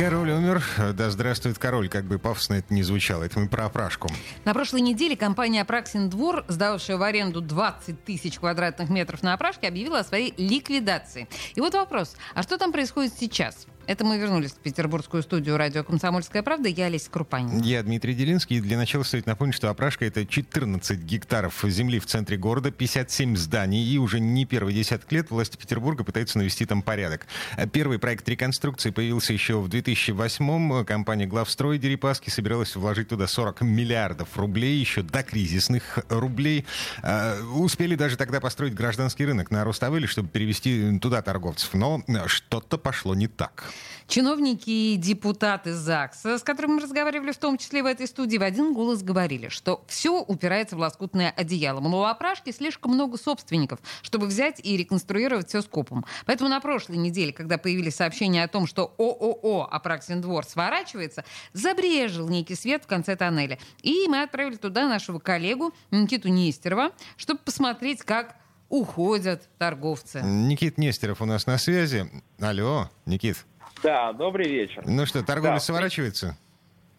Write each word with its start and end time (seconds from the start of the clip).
Король 0.00 0.30
умер. 0.30 0.64
Да 0.94 1.10
здравствует 1.10 1.58
король, 1.58 1.90
как 1.90 2.04
бы 2.04 2.18
пафосно 2.18 2.54
это 2.54 2.72
не 2.72 2.82
звучало. 2.82 3.24
Это 3.24 3.38
мы 3.38 3.50
про 3.50 3.66
опрашку. 3.66 4.08
На 4.46 4.54
прошлой 4.54 4.80
неделе 4.80 5.14
компания 5.14 5.60
«Апраксин 5.60 6.08
двор», 6.08 6.46
сдавшая 6.48 6.96
в 6.96 7.02
аренду 7.02 7.42
20 7.42 8.02
тысяч 8.02 8.38
квадратных 8.38 8.88
метров 8.88 9.22
на 9.22 9.34
опрашке, 9.34 9.68
объявила 9.68 9.98
о 9.98 10.04
своей 10.04 10.32
ликвидации. 10.38 11.28
И 11.54 11.60
вот 11.60 11.74
вопрос, 11.74 12.16
а 12.32 12.42
что 12.42 12.56
там 12.56 12.72
происходит 12.72 13.12
сейчас? 13.12 13.66
Это 13.86 14.04
мы 14.04 14.18
вернулись 14.18 14.52
в 14.52 14.58
петербургскую 14.58 15.22
студию 15.22 15.56
радио 15.56 15.82
«Комсомольская 15.82 16.42
правда». 16.42 16.68
Я 16.68 16.86
Олеся 16.86 17.10
Крупанин. 17.10 17.60
Я 17.60 17.82
Дмитрий 17.82 18.14
Делинский. 18.14 18.60
Для 18.60 18.76
начала 18.76 19.02
стоит 19.02 19.26
напомнить, 19.26 19.56
что 19.56 19.68
опрашка— 19.68 20.04
это 20.06 20.24
14 20.24 21.00
гектаров 21.00 21.64
земли 21.64 21.98
в 21.98 22.06
центре 22.06 22.36
города, 22.36 22.70
57 22.70 23.36
зданий. 23.36 23.84
И 23.84 23.98
уже 23.98 24.20
не 24.20 24.44
первый 24.44 24.74
десяток 24.74 25.10
лет 25.10 25.30
власти 25.30 25.56
Петербурга 25.56 26.04
пытаются 26.04 26.38
навести 26.38 26.66
там 26.66 26.82
порядок. 26.82 27.26
Первый 27.72 27.98
проект 27.98 28.28
реконструкции 28.28 28.90
появился 28.90 29.32
еще 29.32 29.58
в 29.60 29.68
2008-м. 29.68 30.84
Компания 30.84 31.26
«Главстрой» 31.26 31.78
Дерипаски 31.78 32.30
собиралась 32.30 32.76
вложить 32.76 33.08
туда 33.08 33.26
40 33.26 33.62
миллиардов 33.62 34.36
рублей, 34.36 34.78
еще 34.78 35.02
до 35.02 35.22
кризисных 35.22 35.98
рублей. 36.08 36.64
А, 37.02 37.40
успели 37.54 37.96
даже 37.96 38.16
тогда 38.16 38.40
построить 38.40 38.74
гражданский 38.74 39.26
рынок 39.26 39.50
на 39.50 39.64
Руставеле, 39.64 40.06
чтобы 40.06 40.28
перевести 40.28 40.98
туда 41.00 41.22
торговцев. 41.22 41.74
Но 41.74 42.02
что-то 42.26 42.78
пошло 42.78 43.14
не 43.14 43.26
так. 43.26 43.69
Чиновники 44.06 44.70
и 44.70 44.96
депутаты 44.96 45.72
ЗАГСа, 45.72 46.38
с 46.38 46.42
которыми 46.42 46.74
мы 46.74 46.80
разговаривали 46.80 47.30
в 47.30 47.38
том 47.38 47.56
числе 47.58 47.82
в 47.82 47.86
этой 47.86 48.06
студии, 48.06 48.38
в 48.38 48.42
один 48.42 48.74
голос 48.74 49.02
говорили, 49.02 49.48
что 49.48 49.84
все 49.86 50.20
упирается 50.20 50.74
в 50.76 50.80
лоскутное 50.80 51.30
одеяло. 51.30 51.80
Мол, 51.80 52.00
у 52.00 52.04
опрашки 52.04 52.50
слишком 52.50 52.92
много 52.92 53.18
собственников, 53.18 53.78
чтобы 54.02 54.26
взять 54.26 54.60
и 54.64 54.76
реконструировать 54.76 55.48
все 55.48 55.62
скопом. 55.62 56.04
Поэтому 56.26 56.50
на 56.50 56.60
прошлой 56.60 56.96
неделе, 56.96 57.32
когда 57.32 57.56
появились 57.56 57.96
сообщения 57.96 58.42
о 58.42 58.48
том, 58.48 58.66
что 58.66 58.94
ООО 58.98 59.68
«Апраксин 59.70 60.20
двор» 60.20 60.44
сворачивается, 60.44 61.24
забрежил 61.52 62.28
некий 62.28 62.56
свет 62.56 62.84
в 62.84 62.86
конце 62.86 63.14
тоннеля. 63.14 63.58
И 63.82 64.06
мы 64.08 64.22
отправили 64.22 64.56
туда 64.56 64.88
нашего 64.88 65.18
коллегу 65.20 65.72
Никиту 65.90 66.28
Нестерова, 66.28 66.92
чтобы 67.16 67.40
посмотреть, 67.40 68.02
как 68.02 68.36
уходят 68.68 69.48
торговцы. 69.58 70.22
Никит 70.22 70.78
Нестеров 70.78 71.20
у 71.20 71.26
нас 71.26 71.46
на 71.46 71.58
связи. 71.58 72.10
Алло, 72.40 72.88
Никит. 73.04 73.44
Да, 73.82 74.12
добрый 74.12 74.48
вечер. 74.48 74.82
Ну 74.86 75.06
что, 75.06 75.24
торговля 75.24 75.54
да. 75.54 75.60
сворачивается? 75.60 76.36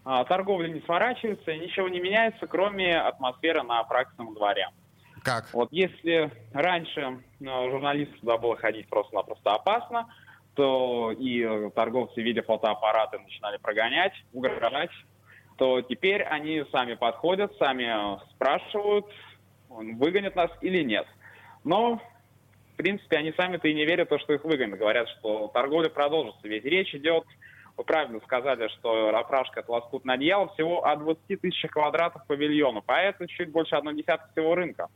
А, 0.03 0.23
торговля 0.25 0.67
не 0.67 0.81
сворачивается, 0.81 1.55
ничего 1.55 1.87
не 1.87 1.99
меняется, 1.99 2.47
кроме 2.47 2.99
атмосферы 2.99 3.61
на 3.63 3.83
практическом 3.83 4.33
дворе. 4.33 4.69
Как? 5.23 5.53
Вот 5.53 5.69
если 5.71 6.31
раньше 6.53 7.19
ну, 7.39 7.69
журналистам 7.69 8.19
туда 8.19 8.37
было 8.37 8.57
ходить 8.57 8.87
просто-напросто 8.89 9.53
опасно, 9.53 10.07
то 10.55 11.11
и 11.11 11.69
торговцы, 11.75 12.21
видя 12.21 12.41
фотоаппараты, 12.41 13.19
начинали 13.19 13.57
прогонять, 13.57 14.13
угрожать, 14.33 14.89
то 15.57 15.81
теперь 15.81 16.23
они 16.23 16.63
сами 16.71 16.95
подходят, 16.95 17.55
сами 17.59 18.19
спрашивают, 18.31 19.05
выгонят 19.69 20.35
нас 20.35 20.49
или 20.61 20.83
нет. 20.83 21.05
Но 21.63 22.01
принципе, 22.81 23.17
они 23.17 23.33
сами-то 23.37 23.67
и 23.67 23.73
не 23.73 23.85
верят 23.85 24.07
в 24.07 24.09
то, 24.09 24.19
что 24.19 24.33
их 24.33 24.43
выгонят. 24.43 24.79
Говорят, 24.79 25.07
что 25.09 25.49
торговля 25.53 25.89
продолжится. 25.89 26.47
Ведь 26.47 26.65
речь 26.65 26.93
идет, 26.95 27.25
вы 27.77 27.83
правильно 27.83 28.19
сказали, 28.21 28.67
что 28.79 29.15
опрашка 29.15 29.59
это 29.59 29.71
лоскутное 29.71 30.15
одеяло, 30.15 30.47
всего 30.53 30.85
о 30.85 30.95
20 30.95 31.41
тысячах 31.41 31.71
квадратов 31.71 32.25
павильона. 32.27 32.81
Поэтому 32.85 33.27
чуть 33.27 33.51
больше 33.51 33.75
одной 33.75 33.95
десятки 33.95 34.31
всего 34.31 34.55
рынка. 34.55 34.87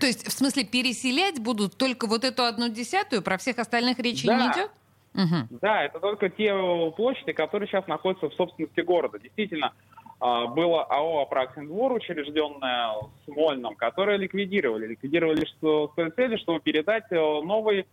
То 0.00 0.06
есть, 0.06 0.26
в 0.26 0.32
смысле, 0.32 0.64
переселять 0.64 1.40
будут 1.40 1.76
только 1.76 2.06
вот 2.06 2.24
эту 2.24 2.44
одну 2.44 2.68
десятую, 2.68 3.22
про 3.22 3.38
всех 3.38 3.58
остальных 3.58 3.98
речи 3.98 4.26
да. 4.26 4.36
не 4.36 4.52
идет? 4.52 4.70
Угу. 5.14 5.58
Да, 5.62 5.82
это 5.82 5.98
только 5.98 6.28
те 6.28 6.52
площади, 6.96 7.32
которые 7.32 7.68
сейчас 7.68 7.86
находятся 7.86 8.28
в 8.28 8.34
собственности 8.34 8.80
города. 8.80 9.18
Действительно, 9.18 9.68
а, 9.68 9.72
было 10.20 10.82
АО 10.84 11.22
«Апраксин 11.22 11.68
двор», 11.68 11.92
учрежденное 11.92 12.92
в 12.94 13.10
Смольном, 13.24 13.76
которое 13.76 14.16
ликвидировали. 14.16 14.88
Ликвидировали 14.88 15.44
с 15.44 15.54
той 15.60 16.10
целью, 16.10 16.38
чтобы 16.38 16.60
передать 16.60 17.04
э, 17.10 17.14
новой 17.14 17.86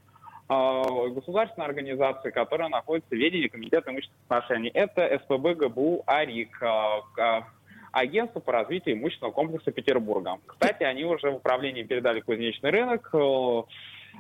а, 0.47 0.83
государственной 1.09 1.65
организации, 1.65 2.29
которая 2.29 2.69
находится 2.69 3.09
в 3.09 3.17
ведении 3.17 3.47
Комитета 3.47 3.91
имущественных 3.91 4.25
отношений. 4.27 4.69
Это 4.73 5.19
СПБ 5.23 5.55
ГБУ 5.55 6.03
«АРИК», 6.05 6.63
а, 6.63 7.47
Агентство 7.91 8.41
по 8.41 8.51
развитию 8.51 8.95
имущественного 8.95 9.31
комплекса 9.31 9.71
Петербурга. 9.71 10.37
Кстати, 10.45 10.83
они 10.83 11.05
уже 11.05 11.31
в 11.31 11.35
управлении 11.35 11.83
передали 11.83 12.19
кузнечный 12.19 12.69
рынок, 12.69 13.09
э, 13.13 13.63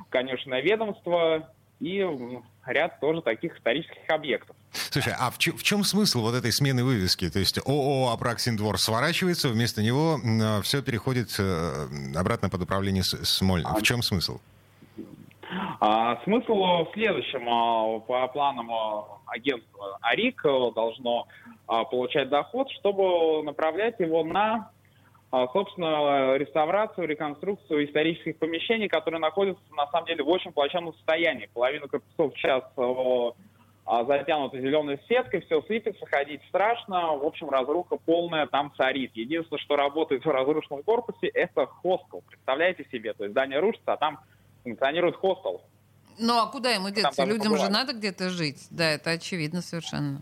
конечное 0.07 0.61
ведомство 0.61 1.49
и 1.79 2.05
ряд 2.65 2.99
тоже 2.99 3.21
таких 3.21 3.57
исторических 3.57 4.09
объектов. 4.09 4.55
Слушай, 4.71 5.13
а 5.17 5.29
в, 5.29 5.37
в 5.37 5.63
чем 5.63 5.83
смысл 5.83 6.21
вот 6.21 6.35
этой 6.35 6.51
смены 6.51 6.83
вывески? 6.83 7.29
То 7.29 7.39
есть 7.39 7.57
ООО 7.57 8.11
«Апраксин 8.11 8.57
двор» 8.57 8.77
сворачивается, 8.77 9.49
вместо 9.49 9.81
него 9.81 10.17
э, 10.23 10.61
все 10.61 10.81
переходит 10.81 11.35
э, 11.39 11.87
обратно 12.15 12.49
под 12.49 12.63
управление 12.63 13.03
Смоль. 13.03 13.63
В 13.63 13.81
чем 13.81 14.01
смысл? 14.01 14.39
А, 15.79 16.21
смысл 16.23 16.53
в 16.53 16.89
следующем. 16.93 17.47
А, 17.47 17.99
по 17.99 18.27
планам 18.27 18.71
а, 18.71 19.19
агентства 19.27 19.97
АРИК 20.01 20.43
должно 20.75 21.27
получать 21.89 22.29
доход, 22.29 22.69
чтобы 22.79 23.41
направлять 23.43 23.99
его 23.99 24.23
на 24.23 24.69
собственно, 25.53 26.35
реставрацию, 26.37 27.07
реконструкцию 27.07 27.85
исторических 27.85 28.37
помещений, 28.37 28.87
которые 28.87 29.19
находятся, 29.19 29.63
на 29.75 29.87
самом 29.87 30.07
деле, 30.07 30.23
в 30.23 30.29
очень 30.29 30.51
плачевном 30.51 30.93
состоянии. 30.93 31.49
Половину 31.53 31.87
корпусов 31.87 32.33
сейчас 32.35 32.63
а, 33.85 34.03
затянуто 34.05 34.59
зеленой 34.59 34.99
сеткой, 35.07 35.41
все 35.41 35.61
сыпется, 35.61 36.05
ходить 36.07 36.41
страшно. 36.49 37.17
В 37.17 37.25
общем, 37.25 37.49
разруха 37.49 37.97
полная 37.97 38.47
там 38.47 38.73
царит. 38.75 39.11
Единственное, 39.13 39.59
что 39.59 39.75
работает 39.75 40.25
в 40.25 40.29
разрушенном 40.29 40.81
корпусе, 40.81 41.27
это 41.27 41.67
хостел. 41.67 42.23
Представляете 42.27 42.87
себе, 42.91 43.13
то 43.13 43.23
есть 43.23 43.33
здание 43.33 43.59
рушится, 43.59 43.93
а 43.93 43.97
там 43.97 44.19
функционирует 44.63 45.15
хостел. 45.17 45.61
Ну 46.17 46.33
а 46.39 46.47
куда 46.47 46.71
ему 46.71 46.89
деться? 46.89 47.25
Людям 47.25 47.57
же 47.57 47.69
надо 47.69 47.93
где-то 47.93 48.29
жить. 48.29 48.67
Да, 48.71 48.89
это 48.91 49.11
очевидно 49.11 49.61
совершенно. 49.61 50.21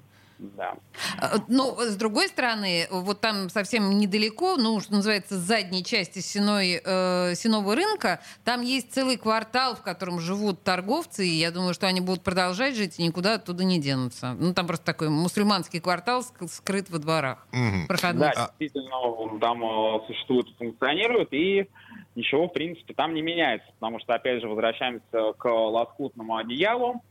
Да. 0.57 0.75
А, 1.19 1.37
ну, 1.47 1.75
с 1.79 1.95
другой 1.95 2.27
стороны, 2.27 2.87
вот 2.91 3.21
там 3.21 3.49
совсем 3.49 3.97
недалеко, 3.97 4.57
ну, 4.57 4.79
что 4.81 4.93
называется, 4.93 5.35
с 5.35 5.39
задней 5.39 5.85
части 5.85 6.19
сеной, 6.19 6.81
э, 6.83 7.33
сеного 7.35 7.75
рынка, 7.75 8.19
там 8.43 8.61
есть 8.61 8.93
целый 8.93 9.17
квартал, 9.17 9.75
в 9.75 9.81
котором 9.81 10.19
живут 10.19 10.61
торговцы, 10.63 11.25
и 11.25 11.31
я 11.31 11.51
думаю, 11.51 11.73
что 11.73 11.87
они 11.87 12.01
будут 12.01 12.23
продолжать 12.23 12.75
жить 12.75 12.99
и 12.99 13.03
никуда 13.03 13.35
оттуда 13.35 13.63
не 13.63 13.79
денутся. 13.79 14.35
Ну, 14.37 14.53
там 14.53 14.67
просто 14.67 14.85
такой 14.85 15.09
мусульманский 15.09 15.79
квартал 15.79 16.23
скрыт 16.47 16.89
во 16.89 16.99
дворах. 16.99 17.47
Угу. 17.53 17.97
Да, 18.13 18.51
действительно, 18.59 19.39
там 19.39 19.63
э, 19.63 19.99
существует, 20.07 20.47
функционирует, 20.57 21.33
и 21.33 21.69
ничего, 22.15 22.47
в 22.47 22.53
принципе, 22.53 22.93
там 22.93 23.13
не 23.13 23.21
меняется, 23.21 23.67
потому 23.79 23.99
что, 23.99 24.13
опять 24.13 24.41
же, 24.41 24.49
возвращаемся 24.49 25.33
к 25.37 25.45
лоскутному 25.49 26.35
одеялу, 26.35 27.01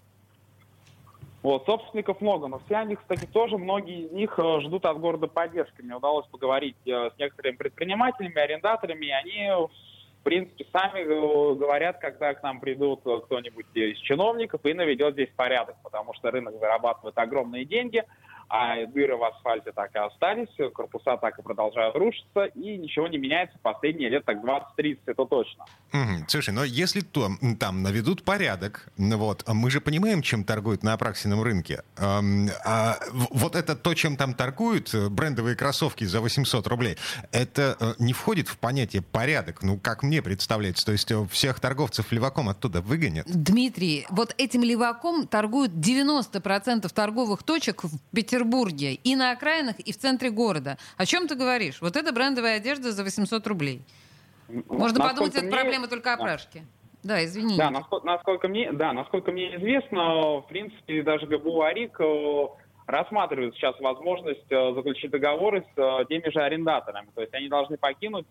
вот, 1.42 1.66
собственников 1.66 2.20
много, 2.20 2.46
но 2.46 2.60
все 2.66 2.76
они, 2.76 2.96
кстати, 2.96 3.26
тоже, 3.26 3.58
многие 3.58 4.06
из 4.06 4.12
них 4.12 4.38
э, 4.38 4.60
ждут 4.60 4.84
от 4.84 4.98
города 5.00 5.26
поддержки. 5.26 5.82
Мне 5.82 5.96
удалось 5.96 6.26
поговорить 6.26 6.76
э, 6.86 7.10
с 7.14 7.18
некоторыми 7.18 7.56
предпринимателями, 7.56 8.38
арендаторами, 8.38 9.06
и 9.06 9.10
они, 9.10 9.50
в 9.50 10.22
принципе, 10.22 10.64
сами 10.72 11.00
э, 11.00 11.54
говорят, 11.54 11.98
когда 11.98 12.34
к 12.34 12.42
нам 12.42 12.60
придут 12.60 13.00
кто-нибудь 13.00 13.66
из 13.74 13.98
чиновников 13.98 14.64
и 14.64 14.72
наведет 14.72 15.14
здесь 15.14 15.30
порядок, 15.34 15.76
потому 15.82 16.14
что 16.14 16.30
рынок 16.30 16.54
зарабатывает 16.60 17.18
огромные 17.18 17.64
деньги– 17.64 18.04
а 18.54 18.84
дыры 18.84 19.16
в 19.16 19.24
асфальте 19.24 19.72
так 19.72 19.94
и 19.94 19.98
остались, 19.98 20.54
корпуса 20.74 21.16
так 21.16 21.38
и 21.38 21.42
продолжают 21.42 21.96
рушиться, 21.96 22.44
и 22.54 22.76
ничего 22.76 23.08
не 23.08 23.16
меняется 23.16 23.58
последние 23.62 24.10
лет 24.10 24.26
так 24.26 24.44
20-30, 24.44 24.98
это 25.06 25.24
точно. 25.24 25.64
Угу. 25.94 26.26
Слушай, 26.28 26.52
но 26.52 26.62
если 26.62 27.00
то, 27.00 27.30
там 27.58 27.82
наведут 27.82 28.24
порядок, 28.24 28.92
вот, 28.98 29.42
мы 29.48 29.70
же 29.70 29.80
понимаем, 29.80 30.20
чем 30.20 30.44
торгуют 30.44 30.82
на 30.82 30.92
апраксином 30.92 31.42
рынке. 31.42 31.82
А, 31.96 32.20
а, 32.66 32.98
вот 33.30 33.56
это 33.56 33.74
то, 33.74 33.94
чем 33.94 34.18
там 34.18 34.34
торгуют, 34.34 34.94
брендовые 34.94 35.56
кроссовки 35.56 36.04
за 36.04 36.20
800 36.20 36.66
рублей, 36.66 36.98
это 37.30 37.78
э, 37.80 37.94
не 38.00 38.12
входит 38.12 38.48
в 38.48 38.58
понятие 38.58 39.00
порядок, 39.00 39.62
ну, 39.62 39.78
как 39.78 40.02
мне 40.02 40.20
представляется. 40.20 40.84
То 40.84 40.92
есть 40.92 41.10
э, 41.10 41.26
всех 41.30 41.58
торговцев 41.58 42.12
леваком 42.12 42.50
оттуда 42.50 42.82
выгонят? 42.82 43.26
Дмитрий, 43.26 44.06
вот 44.10 44.34
этим 44.36 44.62
леваком 44.62 45.26
торгуют 45.26 45.72
90% 45.72 46.92
торговых 46.92 47.44
точек 47.44 47.84
в 47.84 47.98
Петербурге 48.14 48.41
Петербурге, 48.42 48.94
и 48.94 49.16
на 49.16 49.32
окраинах, 49.32 49.78
и 49.78 49.92
в 49.92 49.96
центре 49.96 50.30
города. 50.30 50.76
О 50.96 51.06
чем 51.06 51.28
ты 51.28 51.34
говоришь? 51.34 51.80
Вот 51.80 51.96
это 51.96 52.12
брендовая 52.12 52.56
одежда 52.56 52.92
за 52.92 53.04
800 53.04 53.46
рублей. 53.46 53.82
Можно 54.48 54.98
Насколько 54.98 55.08
подумать, 55.08 55.34
это 55.34 55.50
проблема 55.50 55.88
только 55.88 56.12
опрашки. 56.12 56.62
Да, 57.02 57.24
извини. 57.24 57.56
Да, 57.56 57.70
насколько, 57.70 58.06
насколько 58.06 58.48
мне, 58.48 58.72
да, 58.72 58.92
насколько 58.92 59.32
мне 59.32 59.56
известно, 59.56 60.40
в 60.40 60.46
принципе, 60.48 61.02
даже 61.02 61.26
ГБУ 61.26 61.62
АРИК 61.62 62.00
э, 62.00 62.46
рассматривает 62.86 63.54
сейчас 63.54 63.78
возможность 63.80 64.50
э, 64.50 64.74
заключить 64.74 65.10
договоры 65.10 65.64
с 65.74 65.78
э, 65.78 66.04
теми 66.08 66.30
же 66.30 66.40
арендаторами. 66.40 67.08
То 67.14 67.22
есть 67.22 67.34
они 67.34 67.48
должны 67.48 67.76
покинуть 67.76 68.26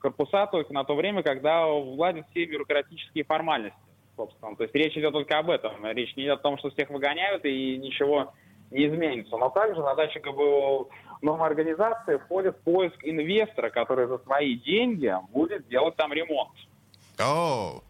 корпуса 0.00 0.46
только 0.46 0.72
на 0.72 0.82
то 0.82 0.96
время, 0.96 1.22
когда 1.22 1.66
владят 1.66 2.26
все 2.30 2.44
бюрократические 2.44 3.24
формальности, 3.24 3.78
собственно. 4.16 4.56
То 4.56 4.64
есть 4.64 4.74
речь 4.74 4.96
идет 4.96 5.12
только 5.12 5.38
об 5.38 5.50
этом. 5.50 5.86
Речь 5.86 6.16
не 6.16 6.24
идет 6.24 6.40
о 6.40 6.42
том, 6.42 6.58
что 6.58 6.70
всех 6.70 6.90
выгоняют 6.90 7.44
и 7.44 7.76
ничего 7.76 8.32
не 8.70 8.86
изменится. 8.88 9.36
Но 9.36 9.48
также 9.50 9.80
задача 9.82 10.20
ГБУ 10.20 10.88
новой 11.22 11.46
организации 11.46 12.18
входит 12.18 12.56
в 12.56 12.60
поиск 12.60 12.96
инвестора, 13.02 13.70
который 13.70 14.06
за 14.06 14.18
свои 14.18 14.54
деньги 14.56 15.12
будет 15.32 15.66
делать 15.68 15.96
там 15.96 16.12
ремонт. 16.12 16.52
О, 17.18 17.80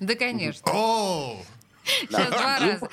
Да, 0.00 0.14
конечно. 0.14 0.72
о, 0.72 1.36
Сейчас 1.84 2.28
два 2.30 2.58
раза. 2.60 2.88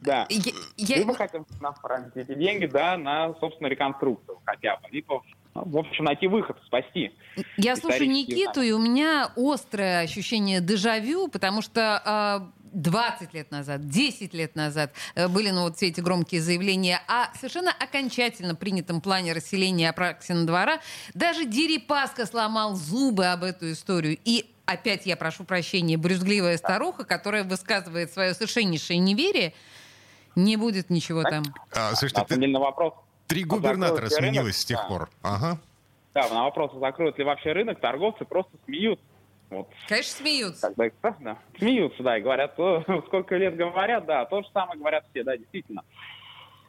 Да. 0.00 0.26
Я- 0.30 0.52
я- 0.78 0.96
Либо 0.98 1.14
хотим 1.14 1.44
направить 1.60 2.16
эти 2.16 2.34
деньги, 2.34 2.64
да, 2.66 2.96
на, 2.96 3.34
собственно, 3.40 3.68
реконструкцию 3.68 4.38
хотя 4.46 4.76
бы. 4.76 4.88
Либо, 4.90 5.22
ну, 5.54 5.64
в 5.66 5.76
общем, 5.76 6.04
найти 6.04 6.28
выход, 6.28 6.56
спасти. 6.64 7.12
Я 7.58 7.76
слушаю 7.76 8.08
Никиту, 8.08 8.62
и 8.62 8.70
у 8.72 8.78
меня 8.78 9.30
острое 9.36 10.00
ощущение 10.00 10.62
дежавю, 10.62 11.28
потому 11.28 11.60
что 11.60 12.00
а, 12.06 12.48
20 12.72 13.34
лет 13.34 13.50
назад, 13.50 13.88
10 13.88 14.34
лет 14.34 14.56
назад 14.56 14.92
э, 15.14 15.28
были 15.28 15.50
ну, 15.50 15.62
вот 15.62 15.76
все 15.76 15.88
эти 15.88 16.00
громкие 16.00 16.40
заявления 16.40 17.00
о 17.06 17.34
совершенно 17.36 17.70
окончательно 17.70 18.54
принятом 18.54 19.00
плане 19.00 19.32
расселения 19.32 19.90
Апраксина 19.90 20.46
двора. 20.46 20.80
Даже 21.14 21.44
Дерипаска 21.44 22.26
сломал 22.26 22.74
зубы 22.74 23.26
об 23.26 23.44
эту 23.44 23.72
историю. 23.72 24.18
И 24.24 24.50
опять 24.66 25.06
я 25.06 25.16
прошу 25.16 25.44
прощения, 25.44 25.96
брюзгливая 25.96 26.56
старуха, 26.56 27.04
которая 27.04 27.44
высказывает 27.44 28.12
свое 28.12 28.34
совершеннейшее 28.34 28.98
неверие, 28.98 29.54
не 30.34 30.56
будет 30.56 30.88
ничего 30.90 31.22
там. 31.22 31.42
А, 31.74 31.94
слушайте, 31.94 32.24
деле, 32.28 32.48
на 32.48 32.60
вопрос, 32.60 32.94
три 33.26 33.42
а 33.44 33.46
губернатора 33.46 34.06
рынок? 34.06 34.12
сменилось 34.12 34.56
с 34.56 34.64
тех 34.64 34.78
Да. 34.78 34.84
пор. 34.88 35.10
Ага. 35.22 35.58
да, 36.14 36.28
на 36.30 36.44
вопрос, 36.44 36.72
закроют 36.80 37.18
ли 37.18 37.24
вообще 37.24 37.52
рынок, 37.52 37.80
торговцы 37.80 38.24
просто 38.24 38.52
смеются. 38.64 39.04
Вот, 39.52 39.68
Конечно, 39.86 40.12
смеются. 40.24 40.72
когда, 40.74 41.16
да, 41.20 41.38
смеются, 41.58 42.02
да, 42.02 42.16
и 42.16 42.22
говорят, 42.22 42.58
«О, 42.58 42.82
сколько 43.06 43.36
лет 43.36 43.54
говорят, 43.54 44.06
да, 44.06 44.24
то 44.24 44.40
же 44.42 44.48
самое 44.52 44.78
говорят 44.78 45.04
все, 45.10 45.22
да, 45.24 45.36
действительно. 45.36 45.84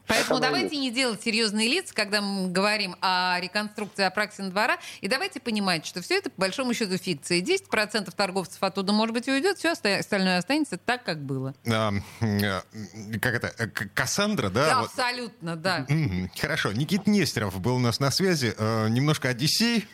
Поэтому 0.08 0.40
Это 0.40 0.48
давайте 0.48 0.78
не 0.78 0.92
делать 0.92 1.22
серьезные 1.24 1.70
лица, 1.70 1.94
когда 1.94 2.22
мы 2.22 2.50
говорим 2.50 2.96
о 3.02 3.38
реконструкции 3.40 4.04
Апраксина 4.04 4.50
двора, 4.50 4.78
и 5.02 5.08
давайте 5.08 5.40
понимать, 5.40 5.86
что 5.86 6.02
все 6.02 6.18
это 6.18 6.30
по 6.30 6.42
большому 6.42 6.74
счету 6.74 6.98
фикция. 6.98 7.40
10% 7.42 8.12
торговцев 8.16 8.62
оттуда, 8.62 8.92
может 8.92 9.14
быть, 9.14 9.28
уйдет, 9.28 9.58
все 9.58 9.72
остальное 9.72 10.38
останется 10.38 10.78
так, 10.78 11.04
как 11.04 11.24
было. 11.24 11.54
А, 11.66 11.92
э, 12.22 12.62
как 13.20 13.34
это? 13.36 13.54
э, 13.58 13.68
Кассандра, 13.68 14.50
да? 14.50 14.66
Да, 14.66 14.80
Вот. 14.82 14.90
абсолютно, 14.90 15.56
да. 15.56 15.88
Хорошо. 16.40 16.74
Никит 16.74 17.08
Нестеров 17.08 17.60
был 17.62 17.76
у 17.76 17.80
нас 17.80 18.00
на 18.00 18.12
связи. 18.12 18.54
Э, 18.58 18.88
немножко 18.90 19.30
Одиссей. 19.30 19.88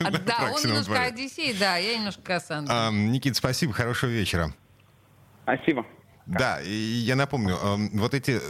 А, 0.00 0.10
Да, 0.26 0.50
он 0.54 0.62
немножко. 0.62 1.02
Одиссей, 1.02 1.54
да, 1.58 1.76
я 1.76 1.96
немножко 1.98 2.22
Кассандра. 2.22 2.88
А, 2.88 2.90
Никит, 2.90 3.36
спасибо, 3.36 3.72
хорошего 3.72 4.10
вечера. 4.10 4.52
Спасибо. 5.42 5.84
Да, 6.26 6.60
и 6.60 6.72
я 6.72 7.16
напомню, 7.16 7.56
эм, 7.56 7.90
вот 7.98 8.14
эти, 8.14 8.32
э, 8.32 8.40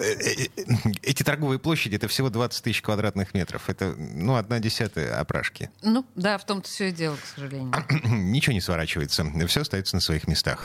э, 0.00 0.46
э, 0.56 0.72
эти 1.02 1.22
торговые 1.22 1.58
площади, 1.58 1.96
это 1.96 2.08
всего 2.08 2.30
20 2.30 2.62
тысяч 2.62 2.82
квадратных 2.82 3.34
метров. 3.34 3.68
Это, 3.68 3.94
ну, 3.96 4.36
одна 4.36 4.58
десятая 4.58 5.18
опрашки. 5.18 5.70
Ну, 5.82 6.06
да, 6.14 6.36
в 6.38 6.44
том-то 6.44 6.68
все 6.68 6.88
и 6.88 6.92
дело, 6.92 7.16
к 7.16 7.26
сожалению. 7.34 7.72
Ничего 8.04 8.52
не 8.52 8.60
сворачивается, 8.60 9.26
все 9.46 9.62
остается 9.62 9.96
на 9.96 10.00
своих 10.00 10.28
местах. 10.28 10.64